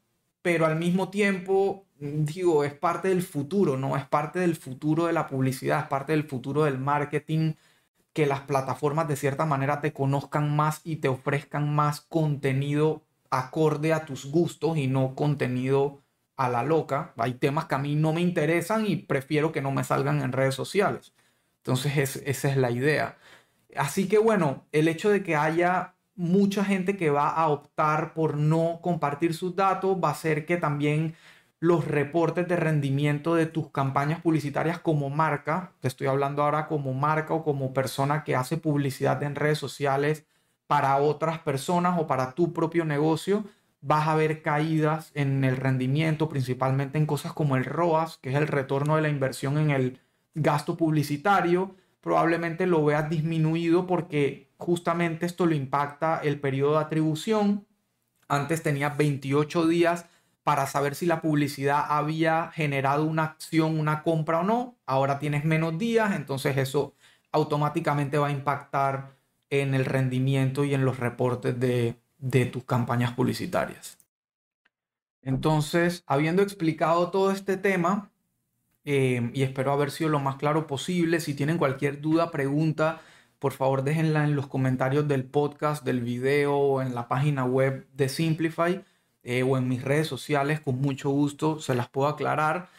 [0.42, 3.98] pero al mismo tiempo, digo, es parte del futuro, ¿no?
[3.98, 7.54] Es parte del futuro de la publicidad, es parte del futuro del marketing
[8.14, 13.94] que las plataformas de cierta manera te conozcan más y te ofrezcan más contenido acorde
[13.94, 16.04] a tus gustos y no contenido
[16.38, 17.14] a la loca.
[17.18, 20.32] Hay temas que a mí no me interesan y prefiero que no me salgan en
[20.32, 21.14] redes sociales.
[21.58, 23.18] Entonces esa es la idea.
[23.76, 28.38] Así que bueno, el hecho de que haya mucha gente que va a optar por
[28.38, 31.16] no compartir sus datos va a hacer que también
[31.60, 36.94] los reportes de rendimiento de tus campañas publicitarias como marca, te estoy hablando ahora como
[36.94, 40.26] marca o como persona que hace publicidad en redes sociales,
[40.68, 43.44] para otras personas o para tu propio negocio,
[43.82, 48.36] vas a ver caídas en el rendimiento, principalmente en cosas como el ROAS, que es
[48.36, 50.00] el retorno de la inversión en el
[50.34, 51.76] gasto publicitario.
[52.02, 57.68] Probablemente lo veas disminuido porque justamente esto lo impacta el periodo de atribución.
[58.28, 60.08] Antes tenía 28 días
[60.44, 64.78] para saber si la publicidad había generado una acción, una compra o no.
[64.86, 66.94] Ahora tienes menos días, entonces eso
[67.32, 69.15] automáticamente va a impactar
[69.62, 71.96] en el rendimiento y en los reportes de,
[72.52, 73.98] tus campañas publicitarias.
[75.22, 78.12] Entonces, habiendo explicado todo este tema,
[78.84, 83.02] eh, y espero haber sido lo más claro posible, si tienen cualquier duda, pregunta,
[83.40, 88.10] por favor déjenla en los comentarios del podcast, del video en la página web de
[88.10, 88.84] Simplify
[89.24, 92.70] eh, o en mis redes sociales, con mucho gusto se las puedo aclarar.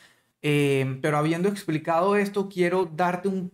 [0.43, 3.53] Eh, pero habiendo explicado esto, quiero darte un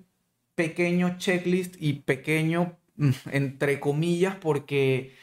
[0.54, 2.78] pequeño checklist y pequeño
[3.32, 5.14] entre comillas, porque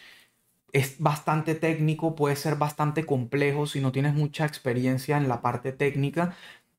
[0.72, 5.72] es bastante técnico, puede ser bastante complejo si no tienes mucha experiencia en la parte
[5.72, 6.36] técnica.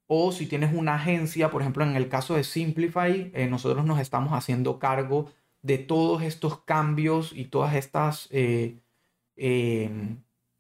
[0.06, 4.00] O si tienes una agencia, por ejemplo, en el caso de Simplify, eh, nosotros nos
[4.00, 5.32] estamos haciendo cargo
[5.62, 8.78] de todos estos cambios y todas estas eh,
[9.36, 10.18] em,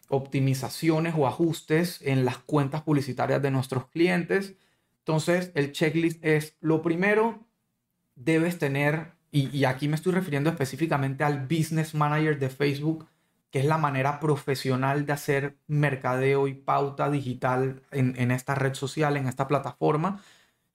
[0.08, 4.54] optimizaciones o ajustes en las cuentas publicitarias de nuestros clientes.
[5.00, 7.40] Entonces, el checklist es lo primero,
[8.14, 13.06] debes tener y, aquí me estoy refiriendo específicamente al Business Manager de Facebook,
[13.50, 19.16] que es la manera profesional de hacer mercadeo y pauta digital en, esta red social,
[19.16, 20.22] en esta plataforma.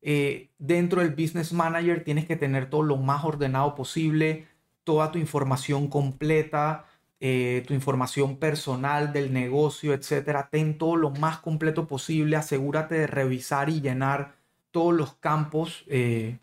[0.02, 4.48] Eh, dentro del Business Manager tienes que tener todo lo más ordenado posible,
[4.84, 6.86] toda tu información completa,
[7.20, 10.50] eh, tu información personal del negocio, etcétera.
[10.52, 12.36] Ten todo lo más completo posible.
[12.36, 14.36] Asegúrate de revisar y llenar
[14.72, 16.39] todos los campos eh,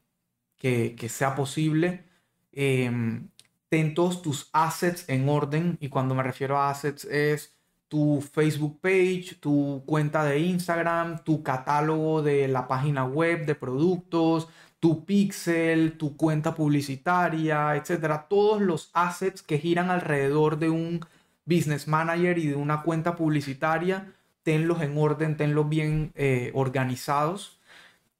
[0.63, 2.05] que, sea posible.
[2.53, 3.29] Em,
[3.69, 7.57] ten todos tus assets en orden y cuando me refiero a assets es
[7.89, 14.49] tu Facebook page, tu cuenta de Instagram, tu catálogo de la página web de productos,
[14.79, 18.27] tu pixel, tu cuenta publicitaria, etcétera.
[18.29, 21.01] Todos los assets que giran alrededor de un
[21.45, 27.61] business manager y de una cuenta publicitaria, tenlos en orden, tenlos bien eh, organizados.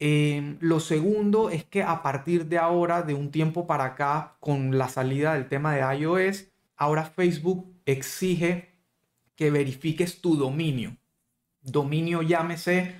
[0.05, 4.77] Em, lo segundo es que a partir de ahora, de un tiempo para acá, con
[4.77, 8.71] la salida del tema de iOS, ahora Facebook exige
[9.37, 10.97] que verifiques tu dominio.
[11.61, 12.97] Dominio llámese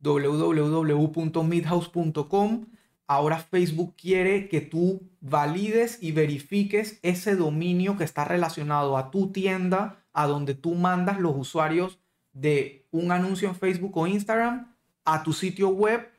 [0.00, 2.66] www.midhouse.com.
[3.06, 9.30] Ahora Facebook quiere que tú valides y verifiques ese dominio que está relacionado a tu
[9.30, 11.98] tienda, a donde tú mandas los usuarios
[12.32, 16.15] de un anuncio en Facebook o Instagram a tu sitio web.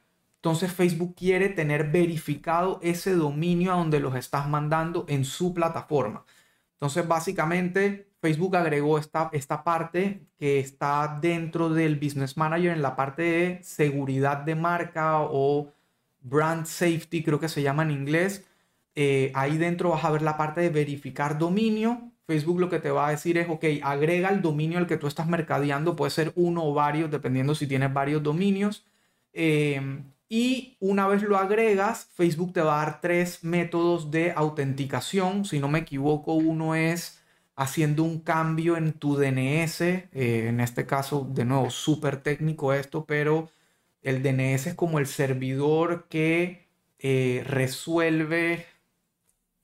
[0.48, 6.24] Entonces Facebook quiere tener verificado ese dominio a donde los estás mandando en su plataforma.
[6.76, 12.96] Entonces básicamente Facebook agregó esta, esta parte que está dentro del Business Manager en la
[12.96, 15.74] parte de seguridad de marca o
[16.22, 18.46] brand safety, creo que se llama en inglés.
[18.96, 22.14] Eh, ahí dentro vas a ver la parte de verificar dominio.
[22.26, 25.08] Facebook lo que te va a decir es, ok, agrega el dominio al que tú
[25.08, 28.86] estás mercadeando, puede ser uno o varios, dependiendo si tienes varios dominios.
[29.34, 29.82] Eh,
[30.30, 35.46] y una vez lo agregas, Facebook te va a dar tres métodos de autenticación.
[35.46, 37.22] Si no me equivoco, uno es
[37.56, 39.82] haciendo un cambio en tu DNS.
[39.82, 40.08] Eh,
[40.50, 43.50] en este caso, de nuevo, súper técnico esto, pero
[44.02, 46.68] el DNS es como el servidor que
[47.00, 48.66] eh, resuelve,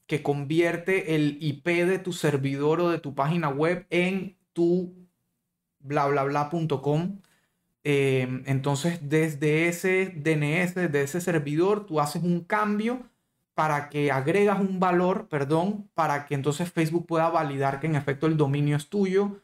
[0.07, 4.95] que convierte el IP de tu servidor o de tu página web en tu
[5.79, 7.19] bla bla bla.com.
[7.83, 13.03] Em, entonces, desde ese DNS, desde ese servidor, tú haces un cambio
[13.53, 18.27] para que agregas un valor, perdón, para que entonces Facebook pueda validar que en efecto
[18.27, 19.41] el dominio es tuyo.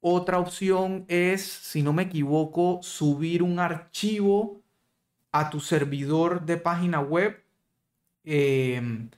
[0.00, 4.62] Otra opción es, si no me equivoco, subir un archivo
[5.30, 7.44] a tu servidor de página web
[8.24, 9.10] em,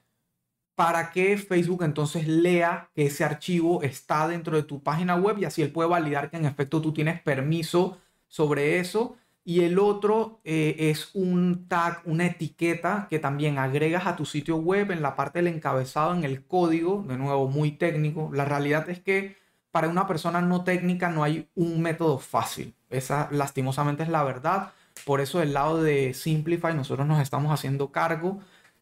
[0.75, 5.45] para que Facebook entonces lea que ese archivo está dentro de tu página web y
[5.45, 7.99] así él puede validar que en efecto tú tienes permiso
[8.35, 9.17] sobre eso.
[9.45, 14.57] Y el otro eh, es un tag, una etiqueta que también agregas a tu sitio
[14.57, 18.31] web en la parte del encabezado, en el código, de nuevo muy técnico.
[18.33, 19.37] La realidad es que
[19.71, 22.75] para una persona no técnica no hay un método fácil.
[22.91, 24.73] Esa lastimosamente es la verdad.
[25.05, 28.41] Por eso del lado de Simplify nosotros nos estamos haciendo cargo.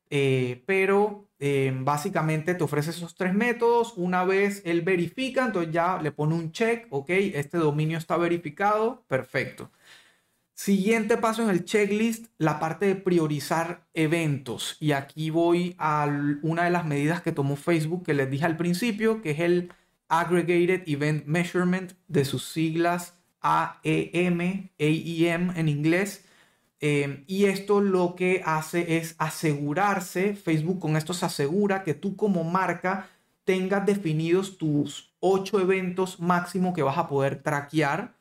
[0.09, 3.95] Eh, pero eh, básicamente te ofrece esos tres métodos.
[3.97, 9.03] Una vez él verifica, entonces ya le pone un check, ok, este dominio está verificado,
[9.09, 9.73] perfecto.
[10.55, 14.77] Siguiente paso en el checklist, la parte de priorizar eventos.
[14.79, 16.07] Y aquí voy a
[16.43, 19.73] una de las medidas que tomó Facebook que les dije al principio, que es el
[20.07, 26.25] Aggregated Event Measurement de sus siglas AEM, AEM en inglés
[26.85, 32.17] Em, y esto lo que hace es asegurarse, Facebook con esto se asegura que tú
[32.17, 33.09] como marca
[33.45, 38.17] tengas definidos tus ocho eventos máximo que vas a poder traquear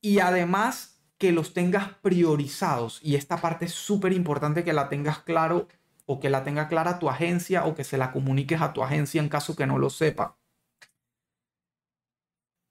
[0.00, 3.00] y además que los tengas priorizados.
[3.02, 5.68] Y esta parte es súper importante que la tengas claro
[6.06, 9.20] o que la tenga clara tu agencia o que se la comuniques a tu agencia
[9.20, 10.38] en caso que no lo sepa.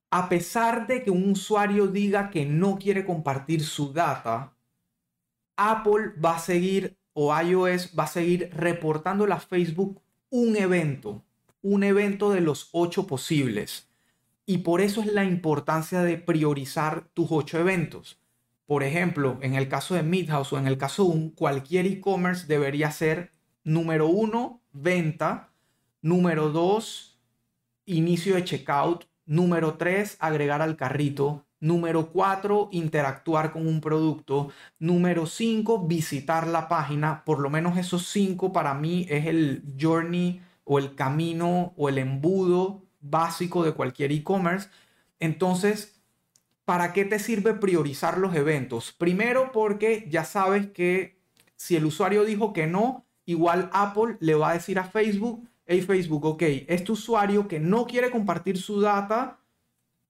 [0.09, 4.55] A pesar de que un usuario diga que no quiere compartir su data,
[5.59, 11.21] Apple va a seguir o iOS va a seguir reportando a Facebook un evento,
[11.61, 13.89] un evento de los ocho posibles.
[14.45, 18.19] Y por eso es la importancia de priorizar tus ocho eventos.
[18.65, 22.47] Por ejemplo, en el caso de Midhouse o en el caso de un, cualquier e-commerce
[22.47, 25.51] debería ser número uno, venta,
[26.01, 27.19] número dos,
[27.85, 34.49] inicio de checkout, número tres, agregar al carrito, Número 4, interactuar con un producto.
[34.79, 37.23] Número 5, visitar la página.
[37.25, 41.97] Por lo menos esos 5 para mí es el journey o el camino o el
[41.97, 44.69] embudo básico de cualquier e-commerce.
[45.19, 45.99] Entonces,
[46.63, 48.91] ¿para qué te sirve priorizar los eventos?
[48.91, 51.19] Primero porque ya sabes que
[51.55, 55.81] si el usuario dijo que no, igual Apple le va a decir a Facebook, hey
[55.81, 59.39] Facebook, ok, este usuario que no quiere compartir su data,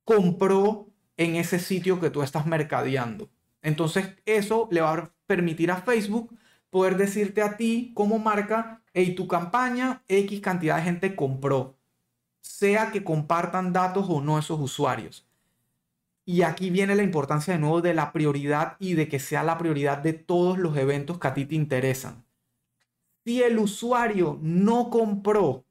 [0.03, 0.88] compró
[1.19, 3.29] en ese sitio que tú estás mercadeando.
[3.61, 6.33] Entonces eso le va a permitir a Facebook
[6.69, 11.77] poder decirte a ti como marca, hey, tu campaña X cantidad de gente compró,
[12.39, 15.27] sea que compartan datos o no esos usuarios.
[16.23, 19.57] Y aquí viene la importancia de nuevo de la prioridad y de que sea la
[19.57, 22.23] prioridad de todos los eventos que a ti te interesan.
[23.25, 25.65] Si el usuario no compró,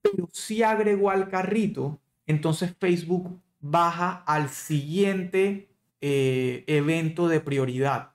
[0.00, 5.70] pero sí agregó al carrito, entonces Facebook baja al siguiente
[6.02, 8.10] eh, evento de prioridad.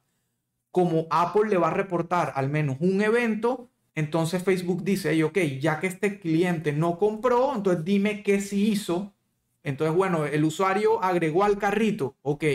[0.69, 5.79] Como Apple le va a reportar al menos un evento, entonces Facebook dice, ok, ya
[5.79, 9.11] que este cliente no compró, entonces dime qué sí hizo.
[9.63, 12.45] Entonces, bueno, el usuario agregó al carrito, ok,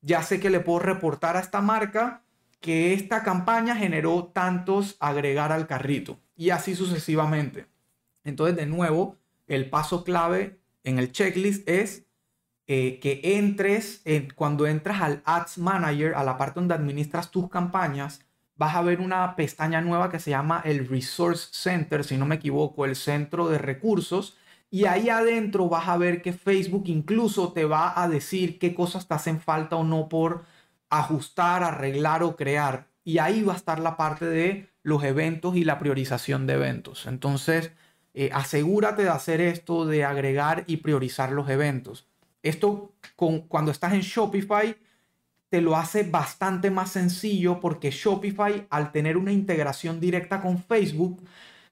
[0.00, 2.22] ya sé que le puedo reportar a esta marca
[2.60, 7.66] que esta campaña generó tantos agregar al carrito y así sucesivamente.
[8.22, 9.16] Entonces, de nuevo,
[9.48, 12.05] el paso clave en el checklist es
[12.66, 14.02] eh, que entres,
[14.34, 18.20] cuando entras al Ads Manager, a la parte donde administras tus campañas,
[18.56, 22.36] vas a ver una pestaña nueva que se llama el Resource Center, si no me
[22.36, 24.36] equivoco, el centro de recursos.
[24.70, 29.06] Y ahí adentro vas a ver que Facebook incluso te va a decir qué cosas
[29.06, 30.44] te hacen falta o no por
[30.90, 32.88] ajustar, arreglar o crear.
[33.04, 37.06] Y ahí va a estar la parte de los eventos y la priorización de eventos.
[37.06, 37.72] Entonces,
[38.14, 42.06] eh, asegúrate de hacer esto, de agregar y priorizar los eventos.
[42.48, 44.76] Esto con, cuando estás en Shopify
[45.48, 51.22] te lo hace bastante más sencillo porque Shopify al tener una integración directa con Facebook,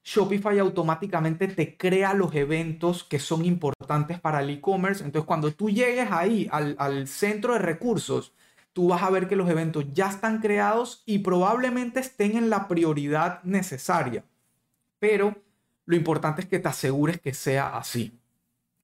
[0.04, 5.02] Shopify automáticamente te crea los eventos que son importantes para el e-commerce.
[5.02, 8.32] Entonces cuando tú llegues ahí al, centro de recursos,
[8.74, 12.68] tú vas a ver que los eventos ya están creados y probablemente estén en la
[12.68, 14.24] prioridad necesaria.
[14.98, 15.36] Pero
[15.86, 18.18] lo importante es que te asegures que sea así.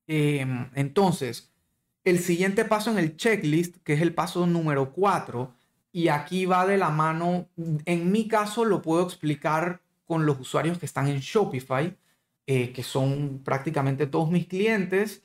[0.06, 1.49] Em, entonces,
[2.04, 5.54] el siguiente paso en el checklist, que es el paso número 4,
[5.92, 7.48] y aquí va de la mano,
[7.84, 11.96] en mi caso lo puedo explicar con los usuarios que están en Shopify,
[12.46, 15.24] eh, que son prácticamente todos mis clientes.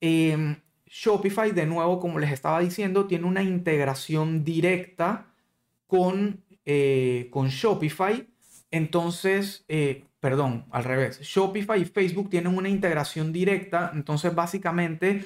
[0.00, 0.56] Em,
[0.86, 5.26] Shopify, de nuevo, como les estaba diciendo, tiene una integración directa
[5.86, 8.26] con, eh, con Shopify.
[8.70, 11.20] Entonces, eh, perdón, al revés.
[11.20, 13.92] Shopify y Facebook tienen una integración directa.
[13.94, 15.24] Entonces, básicamente,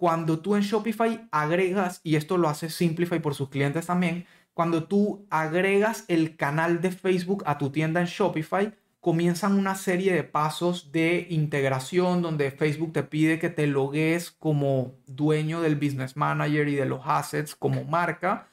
[0.00, 4.24] cuando tú en Shopify agregas, y esto lo hace Simplify por sus clientes también,
[4.54, 10.14] cuando tú agregas el canal de Facebook a tu tienda en Shopify, comienzan una serie
[10.14, 16.16] de pasos de integración donde Facebook te pide que te logues como dueño del Business
[16.16, 18.48] Manager y de los assets como marca.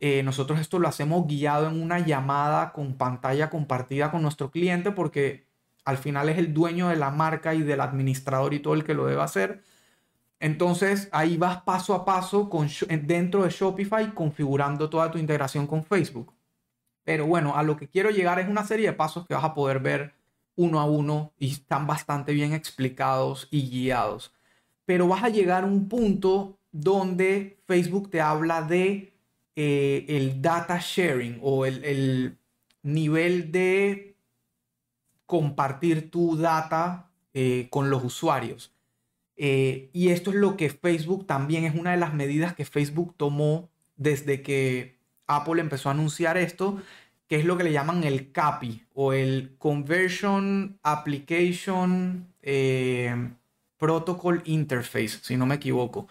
[0.00, 4.90] Eh, nosotros esto lo hacemos guiado en una llamada con pantalla compartida con nuestro cliente
[4.90, 5.46] porque
[5.84, 8.94] al final es el dueño de la marca y del administrador y todo el que
[8.94, 9.62] lo debe hacer.
[10.40, 12.48] Entonces ahí vas paso a paso
[13.02, 16.34] dentro de Shopify configurando toda tu integración con Facebook.
[17.04, 19.54] Pero bueno, a lo que quiero llegar es una serie de pasos que vas a
[19.54, 20.14] poder ver
[20.56, 24.32] uno a uno y están bastante bien explicados y guiados.
[24.84, 29.14] Pero vas a llegar a un punto donde Facebook te habla de
[29.56, 32.38] eh, el data sharing o el, el,
[32.82, 34.16] nivel de
[35.26, 38.72] compartir tu data eh, con los usuarios.
[39.38, 43.14] Eh, y esto es lo que Facebook también es una de las medidas que Facebook
[43.16, 46.82] tomó desde que Apple empezó a anunciar esto,
[47.28, 53.30] que es lo que le llaman el CAPI o el Conversion Application eh,
[53.76, 56.08] Protocol Interface, si no me equivoco,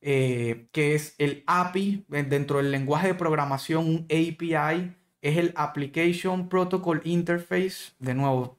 [0.00, 6.48] eh, que es el API dentro del lenguaje de programación, un API, es el Application
[6.48, 7.92] Protocol Interface.
[8.00, 8.58] De nuevo,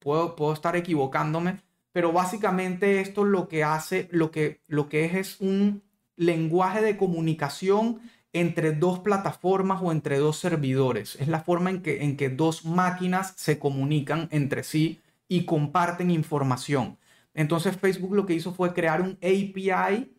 [0.00, 1.60] puedo, puedo estar equivocándome,
[1.92, 5.82] pero básicamente esto lo que hace, lo que, lo que es es un
[6.16, 8.00] lenguaje de comunicación
[8.32, 11.16] entre dos plataformas o entre dos servidores.
[11.20, 16.10] Es la forma en que, en que dos máquinas se comunican entre sí y comparten
[16.10, 16.98] información.
[17.34, 20.12] Entonces Facebook lo que hizo fue crear un API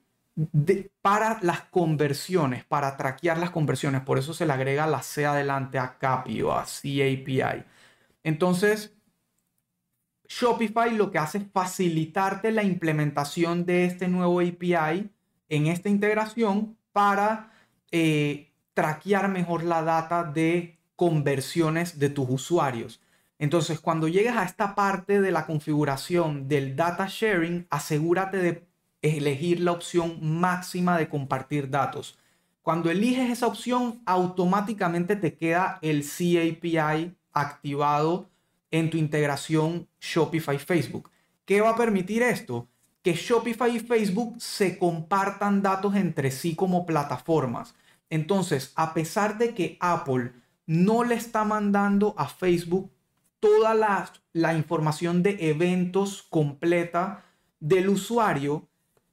[1.02, 4.02] para las conversiones, para traquear las conversiones.
[4.02, 7.64] Por eso se le agrega la C adelante a CAPI o a CAPI.
[8.24, 8.96] Entonces,
[10.28, 15.10] Shopify lo que hace es facilitarte la implementación de este nuevo API
[15.50, 17.52] en esta integración para
[17.92, 23.02] eh, traquear mejor la data de conversiones de tus usuarios.
[23.40, 28.68] Entonces, cuando llegues a esta parte de la configuración del data sharing, asegúrate de
[29.02, 32.18] elegir la opción máxima de compartir datos.
[32.62, 38.30] Cuando eliges esa opción, automáticamente te queda el CAPI activado
[38.74, 41.12] en tu integración Shopify Facebook.
[41.46, 42.68] ¿Qué va a permitir esto?
[43.04, 47.76] Que Shopify y Facebook se compartan datos entre sí como plataformas.
[48.10, 50.34] Entonces, a pesar de que Apple
[50.66, 52.92] no le está mandando a Facebook
[53.40, 57.24] toda la, información de eventos completa
[57.60, 58.68] del usuario,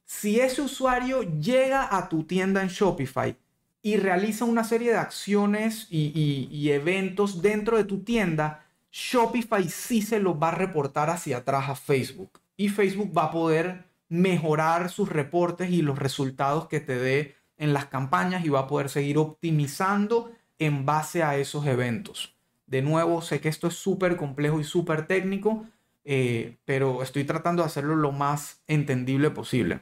[0.05, 3.37] si ese usuario llega a tu tienda en Shopify
[3.83, 8.60] y realiza una serie de acciones y eventos dentro de tu tienda,
[8.91, 13.31] Shopify sí se lo va a reportar hacia atrás a Facebook y Facebook va a
[13.31, 18.61] poder mejorar sus reportes y los resultados que te dé en las campañas y va
[18.61, 22.35] a poder seguir optimizando en base a esos eventos.
[22.67, 25.65] De nuevo, sé que esto es súper complejo y súper técnico,
[26.03, 29.81] eh, pero estoy tratando de hacerlo lo más entendible posible.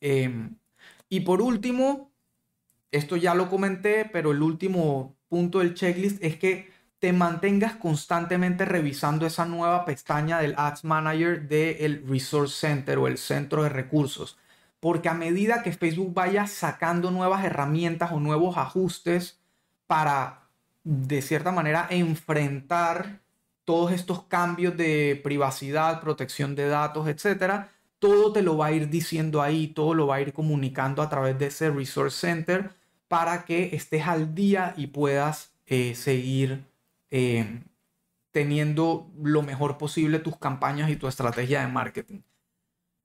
[0.00, 0.56] Em,
[1.08, 2.10] y por último,
[2.90, 8.64] esto ya lo comenté, pero el último punto del checklist es que te mantengas constantemente
[8.64, 14.38] revisando esa nueva pestaña del Ads Manager del Resource Center o el centro de recursos.
[14.80, 19.40] Porque a medida que Facebook vaya sacando nuevas herramientas o nuevos ajustes
[19.86, 20.48] para,
[20.82, 23.20] de cierta manera, enfrentar
[23.64, 28.90] todos estos cambios de privacidad, protección de datos, etcétera, todo te lo va a ir
[28.90, 32.70] diciendo ahí, todo lo va a ir comunicando a través de ese Resource Center
[33.08, 36.64] para que estés al día y puedas eh, seguir
[37.16, 37.62] eh,
[38.32, 42.22] teniendo lo mejor posible tus campañas y tu estrategia de marketing.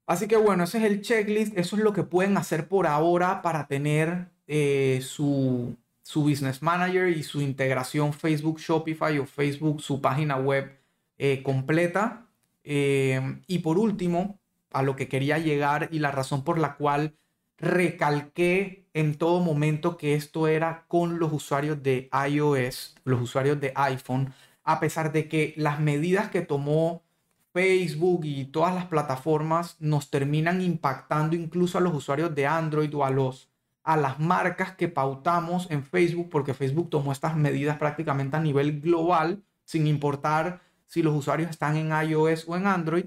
[0.08, 3.44] Así que bueno, ese es el checklist, eso es lo que pueden hacer por ahora
[3.44, 10.02] para tener eh, su, su Business Manager y su integración Facebook Shopify o Facebook, su
[10.02, 10.76] página web
[11.20, 12.26] eh, completa.
[12.64, 14.40] Y por último,
[14.72, 17.16] a lo que quería llegar y la razón por la cual
[17.60, 23.72] recalqué en todo momento que esto era con los usuarios de iOS, los usuarios de
[23.76, 24.34] iPhone,
[24.64, 27.04] a pesar de que las medidas que tomó
[27.54, 33.06] Facebook y todas las plataformas nos terminan impactando incluso a los usuarios de Android o
[33.06, 33.12] a
[33.84, 38.82] a las marcas que pautamos en Facebook porque Facebook tomó estas medidas prácticamente a nivel
[38.82, 43.06] global sin importar si los usuarios están en iOS o en Android.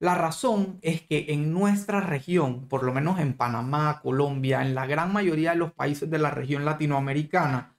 [0.00, 4.86] La razón es que en nuestra región, por lo menos en Panamá, Colombia, en la
[4.86, 7.74] gran mayoría de los países de la región latinoamericana,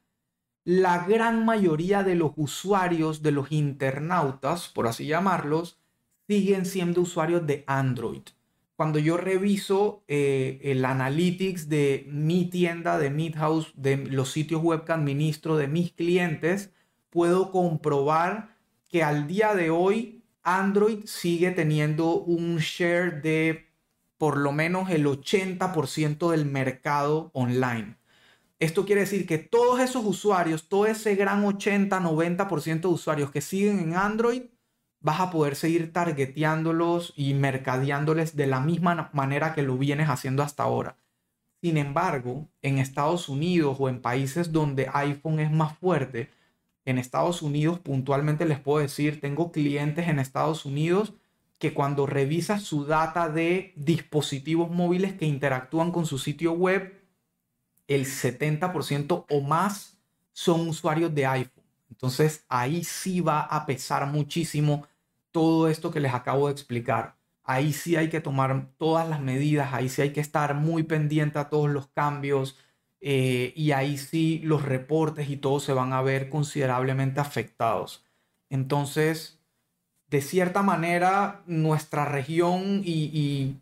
[0.66, 5.80] la gran mayoría de los usuarios, de los internautas, por así llamarlos,
[6.28, 8.24] siguen siendo usuarios de Android.
[8.76, 14.84] Cuando yo reviso eh, el analytics de mi tienda, de Midhouse, de los sitios web
[14.84, 16.72] que administro, de mis clientes,
[17.10, 18.56] puedo comprobar
[18.90, 20.19] que al día de hoy
[20.58, 23.68] Android sigue teniendo un share de
[24.18, 27.98] por lo menos el 80% del mercado online.
[28.58, 33.80] Esto quiere decir que todos esos usuarios, todo ese gran 80-90% de usuarios que siguen
[33.80, 34.42] en Android,
[35.02, 40.42] vas a poder seguir targeteándolos y mercadeándoles de la misma manera que lo vienes haciendo
[40.42, 40.98] hasta ahora.
[41.62, 46.32] Sin embargo, en Estados Unidos o en países donde iPhone es más fuerte,
[46.90, 51.14] en Estados Unidos puntualmente les puedo decir, tengo clientes en Estados Unidos
[51.60, 57.00] que cuando revisas su data de dispositivos móviles que interactúan con su sitio web,
[57.88, 59.98] el 70% o más
[60.32, 61.64] son usuarios de iPhone.
[61.90, 64.88] Entonces ahí sí va a pesar muchísimo
[65.32, 67.16] todo esto que les acabo de explicar.
[67.44, 71.40] Ahí sí hay que tomar todas las medidas, ahí sí hay que estar muy pendiente
[71.40, 72.58] a todos los cambios
[73.02, 78.06] eh, y ahí sí los reportes y todo se van a ver considerablemente afectados.
[78.50, 79.40] Entonces,
[80.10, 83.58] de cierta manera, nuestra región y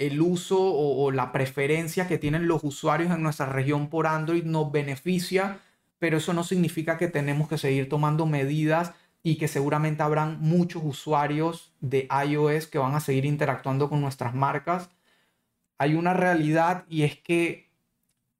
[0.00, 4.72] el uso o, la preferencia que tienen los usuarios en nuestra región por Android nos
[4.72, 5.58] beneficia,
[5.98, 10.82] pero eso no significa que tenemos que seguir tomando medidas y que seguramente habrán muchos
[10.86, 14.88] usuarios de iOS que van a seguir interactuando con nuestras marcas.
[15.76, 17.69] Hay una realidad y es que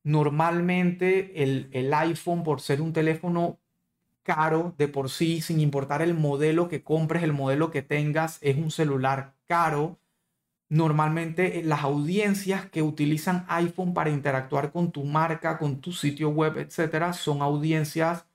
[0.03, 3.59] normalmente el, el iPhone, por ser un teléfono
[4.22, 8.57] caro de por sí, sin importar el modelo que compres, el modelo que tengas, es
[8.57, 10.01] un celular caro
[10.70, 16.30] Normalmente eh, las audiencias que utilizan iPhone para interactuar con tu marca, con tu sitio
[16.30, 18.26] web, etcétera, son audiencias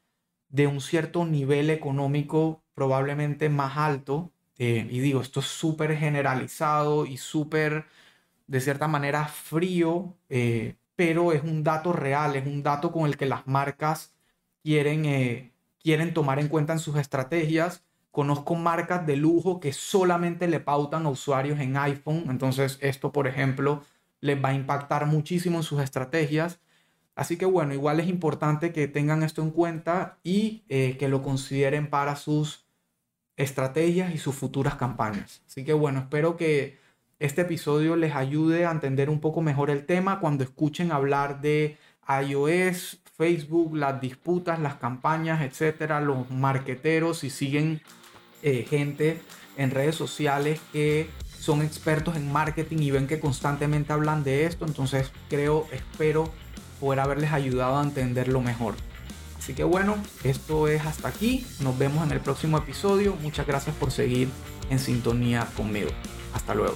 [0.50, 4.32] de un cierto nivel económico probablemente más alto.
[4.58, 7.86] Eh, y digo, esto es súper generalizado y súper,
[8.48, 13.18] de cierta manera, frío, eh, pero es un dato real, es un dato con el
[13.18, 14.14] que las marcas
[14.64, 17.86] quieren, quieren tomar en cuenta en sus estrategias
[18.16, 22.28] Conozco marcas de lujo que solamente le pautan a usuarios en iPhone.
[22.30, 23.84] Entonces esto, por ejemplo,
[24.22, 26.62] les va a impactar muchísimo en sus estrategias.
[27.14, 31.22] Así que bueno, igual es importante que tengan esto en cuenta y eh, que lo
[31.24, 32.66] consideren para sus
[33.36, 35.44] estrategias y sus futuras campañas.
[35.46, 36.80] Así que bueno, espero que
[37.20, 41.78] este episodio les ayude a entender un poco mejor el tema cuando escuchen hablar de
[42.08, 47.82] iOS, Facebook, las disputas, las campañas, etcétera, los marqueteros y siguen
[48.44, 49.22] eh, gente
[49.58, 51.10] en redes sociales que
[51.40, 54.66] son expertos en marketing y ven que constantemente hablan de esto.
[54.66, 56.32] Entonces creo, espero
[56.80, 58.76] poder haberles ayudado a entenderlo mejor.
[59.38, 61.46] Así que bueno, esto es hasta aquí.
[61.62, 63.16] Nos vemos en el próximo episodio.
[63.22, 64.28] Muchas gracias por seguir
[64.70, 65.92] en sintonía conmigo.
[66.34, 66.76] Hasta luego.